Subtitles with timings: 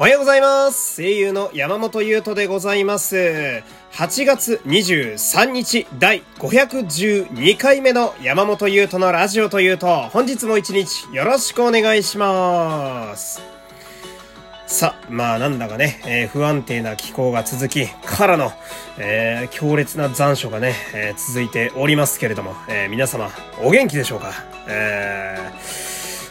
[0.00, 0.96] おはようございます。
[1.02, 3.62] 声優の山本優斗でございます。
[3.92, 13.42] 8月23日第512回目の山本優斗のラジオというと、本日も一日よろしくお願いします。
[14.66, 18.52] さあ、まあなんだかね、えー不安定な気候が続き、からの、
[18.96, 23.28] えー強烈な残暑がね、えー続いておりますけれども、えー皆様、
[23.62, 24.32] お元気でしょうか？
[24.66, 25.36] え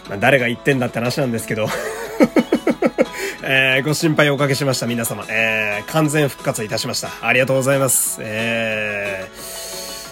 [0.07, 1.67] ーまあ誰が言ってんだって話なんですけど、
[3.51, 5.25] えーご心配おかけしました、皆様。
[5.27, 7.09] えー完全復活いたしました。
[7.25, 8.19] ありがとうございます。
[8.21, 9.27] え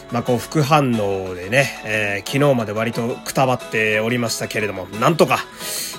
[0.09, 5.37] ーまあ、こう、副反応でね、えー昨日まで割とくたばっておりましたけれども、なんとか、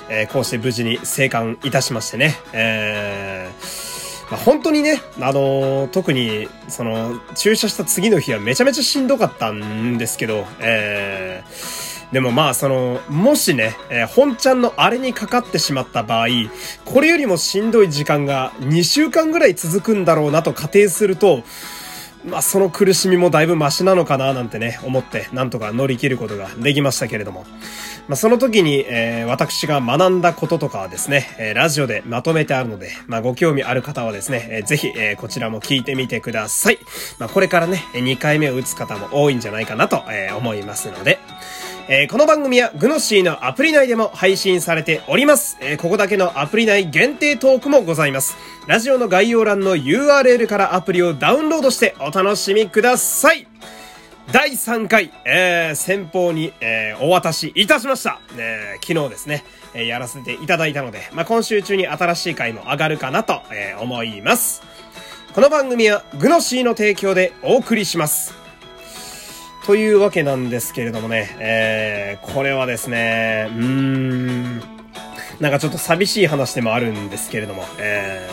[0.09, 11.78] えーこうして無事に生還いたしましてね、えーまあ、本当にね、あのー特に、その、注射した次の日はめちゃめちゃしんどかったんですけど、えー
[12.11, 16.27] でもまあ、その、もしね、えー本ちゃんのあれにかかってしまった場合、
[16.85, 21.43] これよりもしんどい時間が2週間ぐらい続くんだろうなと仮定すると、
[22.25, 27.45] まあ、その苦しみもだいぶマシなのかななんてね、思って、なんとか乗り切ることができましたけれども。
[28.07, 36.79] まあ、その時に、えー私が学んだこととかはですね、えーラジオでまとめてあるので、まあ、ご興味ある方はですね、えーぜひ、えーこちらも聞いてみてください。
[37.19, 41.19] まあ、これからね、2回目を打つ方も多いんじゃないかなと、えー思いますので、
[41.91, 45.57] えーこの番組はグノシーのアプリ内でも配信されております。
[45.59, 48.37] えーここだけのアプリ内限定トークもございます。
[48.67, 53.47] ラジオの概要欄の URL からアプリをダウンロードしてお楽しみください。
[54.31, 58.19] 第3回、えー先方に、えーお渡しいたしました。
[58.37, 64.61] えー昨日ですね、えーやらせていただいたので、まあ、今週中に新しい回も上がるかなと、えー思います。
[65.33, 68.38] この番組はグノシーの提供でお送りします。
[69.69, 74.59] というわけなんですけれどもね、えー、これはですね、うーん、
[75.39, 78.27] なんかちょっと寂しい話でもあるんですけれども、え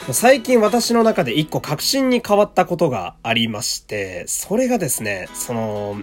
[0.00, 5.96] ー、最近私の中で一個確信に変わったことがありまして、それがですね、その、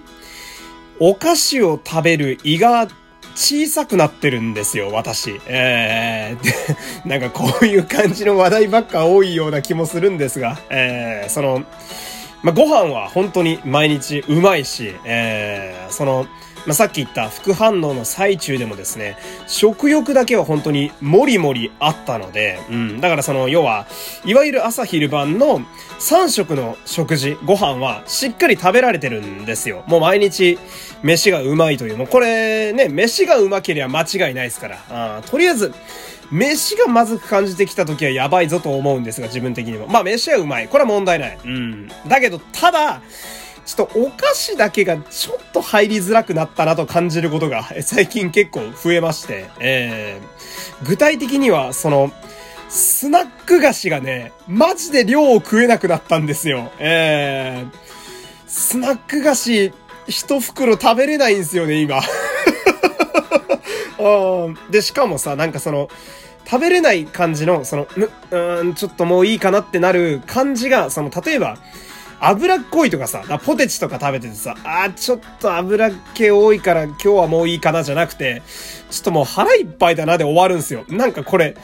[1.01, 2.87] お菓子を食べる胃が
[3.35, 5.41] 小さくなってるんですよ、私。
[5.47, 11.65] えー、 なんかこういう感じの話題ばっか多いような気もするんですが、えー、その、
[12.43, 16.25] まあ、ご飯は本当に毎日うまいし、えー、その、
[16.65, 23.87] まあ、さっき言った副反応の最中でもですね、食欲だけは本当にもりもりあったので、うん、だからその、要は、
[24.25, 25.61] いわゆる朝昼晩の
[25.99, 29.83] 3食の食事、ご飯はしっかり食べられてるんですよ。
[29.87, 30.57] もう毎日、
[31.03, 35.73] 飯がうまいという、もうこれね、飯がうまければ間違いないですから、あとりあえず、
[36.31, 39.87] 飯がまずく感じてきた時はやばいぞと思うんですが、自分的にも。
[39.87, 40.67] まあ、飯はうまい。
[40.67, 41.37] これは問題ない。
[41.43, 41.87] うん。
[42.07, 43.01] だけど、ただ、
[43.65, 52.11] ちょっとお菓子だけがちょっと入りづらくなったなと感じることがえ最近結構増えまして、えー、具体的には、その、
[52.69, 56.71] スナック菓子がね、マジで量を食えなくなったんですよ。
[56.79, 57.77] えー、
[58.47, 59.73] スナック菓子、
[60.07, 62.01] 一袋食べれないんですよね、今。
[64.69, 65.89] で、しかもさ、なんかその、
[66.45, 71.57] 食べれない感じの、その、む、うん、ちょっともういいかなってなる感じが、その、例えば、
[72.19, 78.43] 脂っこいとかさ、ポテチとか食べててさ、あーちょっと脂っ気多いから今日はもういいかなじゃなくて、
[78.91, 80.85] ちょっともう腹いっぱいだなで終わるんすよ。
[80.87, 81.55] なんかこれ、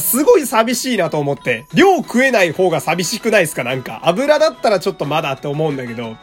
[0.00, 3.62] すごい寂しいなと思って、量食えない方が寂しくないですか？
[3.62, 6.16] なんか、油だったらちょっとまだって思うんだけど、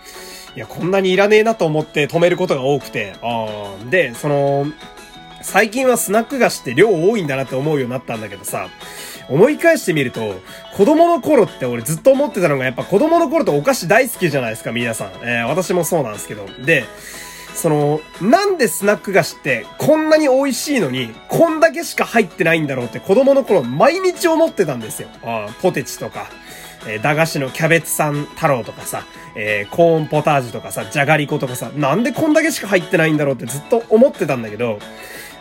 [0.55, 3.89] いや、こんなにいらねえなと思って止めることが多くて、あー。
[3.89, 4.65] で、その、
[5.41, 8.67] 最近はスナック菓子って量多いんだなって思うようになったんだけどさ、
[9.29, 10.35] 思い返してみると、
[10.75, 15.11] 子供の頃って俺ずっと思ってたのがやっぱ子供の頃ってお菓子大好きじゃないですか、皆さん。
[15.21, 16.45] えー私もそうなんですけど。
[16.65, 16.83] で、
[17.53, 25.09] その、なんでスナック菓子ってこんなに美味しいのに、こんだけしか入ってないんだろうって子供の頃毎日思ってたんですよ。
[25.23, 26.27] あポテチとか、
[26.87, 29.05] えー駄菓子のキャベツさん太郎とかさ、
[29.35, 34.79] えーコーンポタージュとかさ、じゃがりことかさ、なんでこんだけしか入ってないんだろうってずっと思ってたんだけど、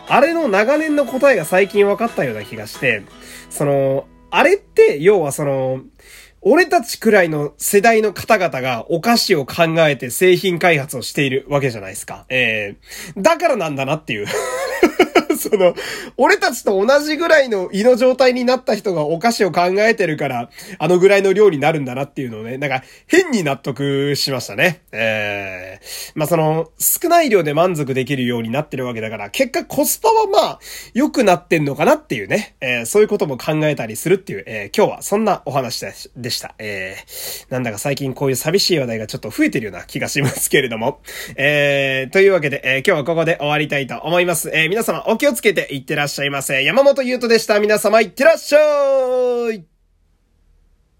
[0.09, 3.03] あれの長年の答えが最近分かったような気がして、
[3.49, 5.81] その、あれって、要はその、
[6.41, 12.25] 俺たちくらいの世代の方々がお菓子を考えて製品開発をしているわけじゃないですか。
[12.29, 14.27] えー、だからなんだなっていう。
[15.49, 15.73] その、
[16.17, 24.81] 俺たちと同じぐらいの胃の状態になった人がお菓子を考えてるから、あのぐらいの量になるんだなっていうのをね、なんか変に納得しましたね。
[24.91, 30.59] えー、まあその、少ない量で満足できるようになってるわけだから、結果コスパはまあ、
[30.93, 36.55] 良くなってんのかなっていうね、えー、そういうことも考えたりするっていう、えー、今日はそんなお話でしでした。
[36.59, 40.99] えー、なんだか最近こういう寂しい話題がちょっと増えてるような気がしますけれども。
[41.35, 44.49] えー、というわけで、えー、今日はここで終わりたいと思います。
[44.53, 46.63] えー、皆様お気ををつけていってらっしゃいませ。
[46.63, 47.59] 山本優斗でした。
[47.59, 48.59] 皆様いってらっしゃ
[49.53, 49.63] い